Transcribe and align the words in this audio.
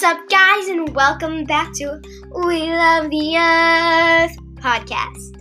What's 0.00 0.16
up, 0.16 0.28
guys, 0.30 0.68
and 0.68 0.94
welcome 0.94 1.44
back 1.44 1.74
to 1.74 2.00
We 2.46 2.70
Love 2.70 3.10
the 3.10 3.36
Earth 3.36 4.34
podcast. 4.54 5.36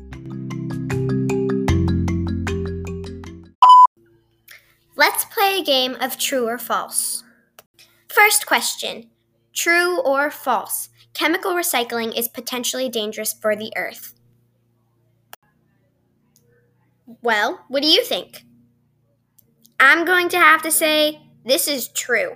Let's 4.98 5.24
play 5.24 5.60
a 5.60 5.64
game 5.64 5.96
of 6.02 6.18
true 6.18 6.46
or 6.46 6.58
false. 6.58 7.24
First 8.10 8.48
question 8.48 9.10
True 9.54 10.02
or 10.02 10.30
false? 10.30 10.90
Chemical 11.14 11.54
recycling 11.54 12.20
is 12.20 12.28
potentially 12.28 12.90
dangerous 12.90 13.32
for 13.32 13.56
the 13.56 13.72
earth. 13.78 14.14
Well, 17.22 17.64
what 17.70 17.82
do 17.82 17.88
you 17.88 18.04
think? 18.04 18.44
I'm 19.80 20.04
going 20.04 20.28
to 20.28 20.38
have 20.38 20.62
to 20.64 20.72
say 20.72 21.22
this 21.46 21.70
is 21.70 21.88
true. 21.88 22.36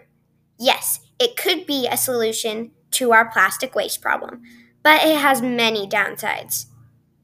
Yes, 0.57 1.02
it 1.19 1.35
could 1.35 1.65
be 1.65 1.87
a 1.87 1.97
solution 1.97 2.71
to 2.91 3.11
our 3.11 3.29
plastic 3.29 3.75
waste 3.75 4.01
problem, 4.01 4.41
but 4.83 5.03
it 5.03 5.17
has 5.17 5.41
many 5.41 5.87
downsides. 5.87 6.67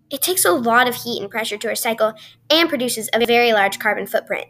It 0.09 0.21
takes 0.21 0.45
a 0.45 0.51
lot 0.51 0.87
of 0.87 0.95
heat 0.95 1.21
and 1.21 1.29
pressure 1.29 1.57
to 1.57 1.67
recycle 1.67 2.17
and 2.49 2.67
produces 2.67 3.09
a 3.13 3.25
very 3.25 3.53
large 3.53 3.77
carbon 3.79 4.07
footprint. 4.07 4.47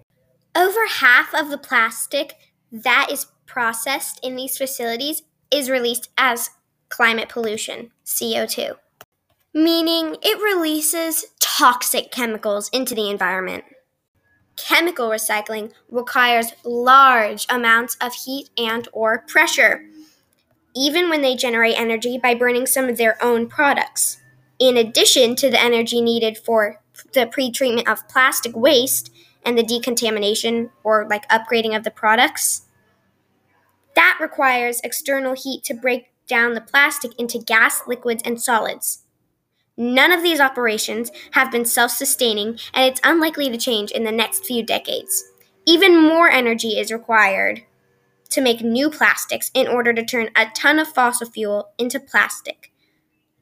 Over 0.55 0.87
half 0.87 1.33
of 1.33 1.49
the 1.49 1.57
plastic 1.57 2.35
that 2.71 3.09
is 3.11 3.27
processed 3.45 4.19
in 4.23 4.35
these 4.35 4.57
facilities 4.57 5.23
is 5.51 5.69
released 5.69 6.09
as 6.17 6.51
climate 6.89 7.29
pollution, 7.29 7.91
CO2, 8.05 8.75
meaning 9.53 10.15
it 10.21 10.41
releases 10.41 11.25
toxic 11.39 12.11
chemicals 12.11 12.69
into 12.69 12.95
the 12.95 13.09
environment. 13.09 13.63
Chemical 14.67 15.09
recycling 15.09 15.71
requires 15.89 16.53
large 16.63 17.45
amounts 17.49 17.95
of 18.01 18.13
heat 18.13 18.49
and 18.57 18.87
or 18.91 19.23
pressure, 19.27 19.85
even 20.75 21.09
when 21.09 21.21
they 21.21 21.35
generate 21.35 21.79
energy 21.79 22.17
by 22.17 22.35
burning 22.35 22.65
some 22.65 22.89
of 22.89 22.97
their 22.97 23.21
own 23.23 23.47
products. 23.47 24.19
In 24.59 24.75
addition 24.75 25.35
to 25.37 25.49
the 25.49 25.61
energy 25.61 26.01
needed 26.01 26.37
for 26.37 26.81
the 27.13 27.25
pretreatment 27.25 27.87
of 27.87 28.07
plastic 28.09 28.55
waste 28.55 29.11
and 29.45 29.57
the 29.57 29.63
decontamination 29.63 30.71
or 30.83 31.07
like 31.09 31.27
upgrading 31.29 31.75
of 31.75 31.83
the 31.83 31.91
products, 31.91 32.63
that 33.95 34.17
requires 34.19 34.81
external 34.81 35.35
heat 35.35 35.63
to 35.63 35.73
break 35.73 36.11
down 36.27 36.53
the 36.53 36.61
plastic 36.61 37.17
into 37.19 37.39
gas, 37.39 37.81
liquids, 37.87 38.21
and 38.25 38.41
solids. 38.41 39.03
None 39.79 40.11
of 40.11 40.21
these 40.21 40.41
operations 40.41 41.09
have 41.31 41.53
been 41.53 41.63
self 41.63 41.91
sustaining, 41.91 42.59
and 42.73 42.85
it's 42.85 42.99
unlikely 43.01 43.49
to 43.49 43.57
change 43.57 43.91
in 43.91 44.03
the 44.03 44.11
next 44.11 44.45
few 44.45 44.61
decades. 44.61 45.23
Even 45.65 46.03
more 46.03 46.29
energy 46.29 46.77
is 46.77 46.91
required 46.91 47.61
to 48.31 48.41
make 48.41 48.61
new 48.61 48.89
plastics 48.89 49.49
in 49.53 49.69
order 49.69 49.93
to 49.93 50.03
turn 50.03 50.31
a 50.35 50.47
ton 50.53 50.79
of 50.79 50.89
fossil 50.89 51.29
fuel 51.29 51.69
into 51.77 51.97
plastic. 51.97 52.73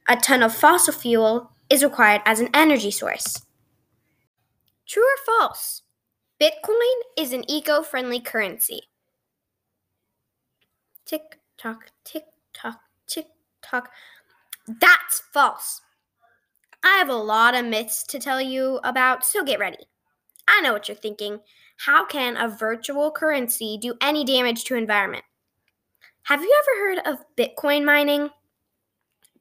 A 0.08 0.16
ton 0.16 0.44
of 0.44 0.56
fossil 0.56 0.94
fuel 0.94 1.54
is 1.72 1.84
required 1.84 2.22
as 2.24 2.40
an 2.40 2.50
energy 2.54 2.92
source. 2.92 3.42
True 4.86 5.04
or 5.04 5.26
false? 5.26 5.82
Bitcoin 6.40 7.02
is 7.18 7.34
an 7.34 7.50
eco 7.50 7.82
friendly 7.82 8.20
currency. 8.20 8.82
Tick 11.04 11.40
tock, 11.58 11.90
tick 12.04 12.26
tock, 12.54 12.80
tick 13.08 13.26
tock. 13.64 13.90
That's 14.68 15.24
false. 15.34 15.82
I 16.88 17.00
have 17.00 17.10
a 17.10 17.16
lot 17.16 17.54
of 17.54 17.66
myths 17.66 18.02
to 18.04 18.18
tell 18.18 18.40
you 18.40 18.80
about, 18.82 19.26
so 19.26 19.44
get 19.44 19.60
ready. 19.60 19.90
I 20.48 20.62
know 20.62 20.72
what 20.72 20.88
you're 20.88 20.96
thinking. 20.96 21.42
How 21.80 22.06
can 22.06 22.38
a 22.38 22.48
virtual 22.48 23.12
currency 23.12 23.78
do 23.80 23.96
any 24.00 24.24
damage 24.24 24.64
to 24.64 24.76
environment? 24.76 25.26
Have 26.24 26.42
you 26.42 26.62
ever 26.64 26.80
heard 26.82 27.14
of 27.14 27.26
Bitcoin 27.36 27.84
mining? 27.84 28.30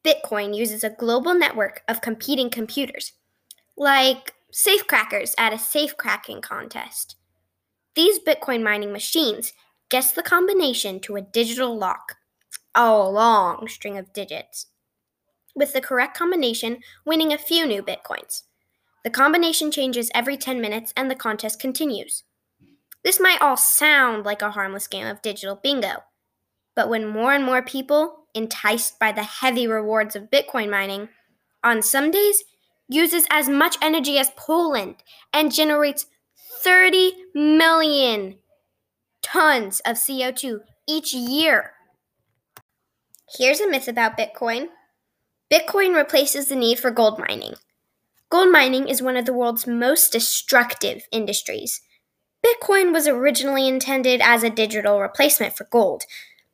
Bitcoin 0.05 0.57
uses 0.57 0.83
a 0.83 0.91
global 0.91 1.35
network 1.35 1.83
of 1.87 2.01
competing 2.01 2.51
computers, 2.51 3.13
like 3.77 4.35
safecrackers 4.53 5.33
at 5.39 5.53
a 5.53 5.57
safecracking 5.57 6.43
contest. 6.43 7.15
These 7.95 8.19
Bitcoin 8.19 8.65
mining 8.65 8.93
machines 8.93 9.53
guess 9.89 10.11
the 10.11 10.23
combination 10.23 10.99
to 11.01 11.15
a 11.15 11.23
digital 11.23 11.79
lock, 11.79 12.17
a 12.75 12.93
long 12.93 13.69
string 13.69 13.97
of 13.97 14.13
digits 14.13 14.67
with 15.57 15.73
the 15.73 15.81
correct 15.81 16.17
combination, 16.17 16.79
winning 17.05 17.33
a 17.33 17.39
few 17.39 17.67
new 17.67 17.83
bitcoins. 17.83 18.43
The 19.03 19.11
combination 19.11 19.71
changes 19.71 20.11
every 20.15 20.37
10 20.37 20.61
minutes 20.61 20.93
and 20.97 21.11
the 21.11 21.15
contest 21.15 21.59
continues. 21.59 22.25
This 23.03 23.19
might 23.19 23.41
all 23.41 23.57
sound 23.57 24.25
like 24.25 24.43
a 24.43 24.51
harmless 24.51 24.87
game 24.87 25.07
of 25.07 25.23
digital 25.23 25.57
bingo, 25.57 26.05
but 26.75 26.89
when 26.89 27.09
more 27.09 27.33
and 27.33 27.45
more 27.45 27.63
people, 27.63 28.27
enticed 28.35 28.99
by 28.99 29.13
the 29.13 29.23
heavy 29.23 29.67
rewards 29.67 30.15
of 30.15 30.31
Bitcoin 30.31 30.71
mining, 30.71 31.09
on 31.65 31.83
some 31.83 32.11
days 32.11 32.45
uses 32.89 33.27
as 33.31 33.49
much 33.49 33.77
energy 33.81 34.19
as 34.19 34.31
Poland 34.37 34.97
and 35.33 35.55
generates 35.55 36.07
30 36.63 37.13
million 37.35 38.37
tons 39.23 39.81
of 39.81 39.97
CO2 39.97 40.61
each 40.89 41.15
year. 41.15 41.73
Here's 43.39 43.61
a 43.61 43.69
myth 43.69 43.89
about 43.89 44.19
Bitcoin 44.19 44.69
Bitcoin 45.53 45.95
replaces 45.95 46.49
the 46.49 46.57
need 46.57 46.79
for 46.79 46.91
gold 46.91 47.19
mining. 47.21 47.55
Gold 48.31 48.51
mining 48.51 48.89
is 48.89 49.01
one 49.01 49.17
of 49.17 49.27
the 49.27 49.33
world's 49.33 49.67
most 49.67 50.11
destructive 50.11 51.07
industries. 51.13 51.81
Bitcoin 52.45 52.93
was 52.93 53.07
originally 53.07 53.69
intended 53.69 54.21
as 54.21 54.43
a 54.43 54.51
digital 54.51 55.01
replacement 55.01 55.57
for 55.57 55.69
gold, 55.71 56.03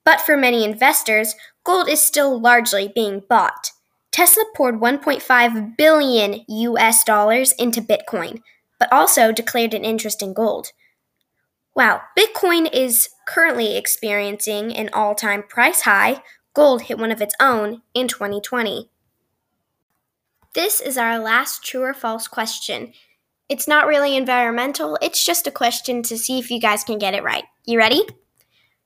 but 0.04 0.20
for 0.20 0.36
many 0.36 0.62
investors, 0.62 1.34
gold 1.64 1.88
is 1.88 2.02
still 2.02 2.38
largely 2.38 2.92
being 2.94 3.22
bought. 3.26 3.70
Tesla 4.10 4.44
poured 4.54 4.78
1.5 4.78 5.76
billion 5.78 6.40
US 6.46 7.02
dollars 7.02 7.52
into 7.52 7.80
Bitcoin, 7.80 8.40
but 8.78 8.92
also 8.92 9.32
declared 9.32 9.72
an 9.72 9.84
interest 9.84 10.22
in 10.22 10.34
gold. 10.34 10.68
Wow, 11.74 12.02
Bitcoin 12.18 12.70
is 12.70 13.08
currently 13.26 13.78
experiencing 13.78 14.76
an 14.76 14.90
all 14.92 15.14
time 15.14 15.42
price 15.42 15.82
high, 15.82 16.22
gold 16.54 16.82
hit 16.82 16.98
one 16.98 17.10
of 17.10 17.20
its 17.20 17.34
own 17.40 17.82
in 17.94 18.08
2020. 18.08 18.90
This 20.54 20.80
is 20.80 20.98
our 20.98 21.18
last 21.18 21.64
true 21.64 21.82
or 21.82 21.94
false 21.94 22.28
question. 22.28 22.92
It's 23.48 23.68
not 23.68 23.86
really 23.86 24.16
environmental, 24.16 24.98
it's 25.00 25.24
just 25.24 25.46
a 25.46 25.50
question 25.50 26.02
to 26.04 26.18
see 26.18 26.38
if 26.38 26.50
you 26.50 26.60
guys 26.60 26.84
can 26.84 26.98
get 26.98 27.14
it 27.14 27.22
right. 27.22 27.44
You 27.64 27.78
ready? 27.78 28.02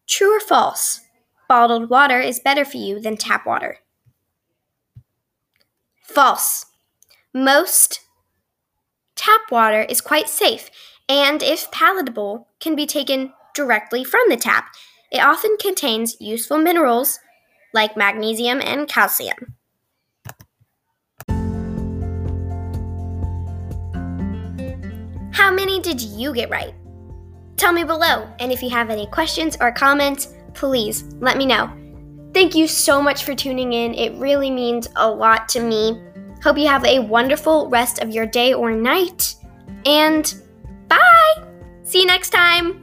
True 0.07 0.37
or 0.37 0.41
false? 0.41 1.01
Bottled 1.49 1.91
water 1.91 2.21
is 2.21 2.41
better 2.41 2.65
for 2.65 2.77
you 2.77 3.01
than 3.01 3.17
tap 3.17 3.47
water. 3.47 3.79
False. 6.03 6.67
Most 7.35 8.01
tap 9.15 9.51
water 9.51 9.83
is 9.83 10.01
quite 10.01 10.29
safe 10.29 10.71
and, 11.09 11.43
if 11.43 11.71
palatable, 11.71 12.49
can 12.61 12.75
be 12.75 12.87
taken 12.87 13.33
directly 13.55 14.03
from 14.03 14.23
the 14.29 14.37
tap. 14.37 14.69
It 15.11 15.19
often 15.19 15.57
contains 15.61 16.17
useful 16.21 16.59
minerals 16.59 17.19
like 17.73 17.97
magnesium 17.97 18.61
and 18.61 18.89
calcium. 18.89 19.55
How 25.33 25.53
many 25.53 25.81
did 25.81 26.01
you 26.01 26.33
get 26.35 26.51
right? 26.51 26.75
Tell 27.57 27.73
me 27.73 27.85
below, 27.85 28.29
and 28.39 28.53
if 28.53 28.63
you 28.63 28.71
have 28.71 28.91
any 28.91 29.07
questions 29.07 29.57
or 29.61 29.73
comments, 29.73 30.35
please 30.55 31.05
let 31.21 31.37
me 31.37 31.47
know. 31.47 31.71
Thank 32.35 32.55
you 32.55 32.69
so 32.69 33.01
much 33.01 33.25
for 33.25 33.35
tuning 33.35 33.73
in. 33.73 33.95
It 33.95 34.13
really 34.19 34.51
means 34.51 34.89
a 34.97 35.11
lot 35.11 35.49
to 35.51 35.61
me. 35.61 36.03
Hope 36.43 36.59
you 36.59 36.69
have 36.69 36.85
a 36.85 36.99
wonderful 36.99 37.69
rest 37.71 38.03
of 38.03 38.11
your 38.11 38.27
day 38.27 38.53
or 38.53 38.71
night. 38.71 39.35
And 39.87 40.35
bye! 40.89 41.45
See 41.85 42.01
you 42.01 42.07
next 42.07 42.31
time! 42.31 42.83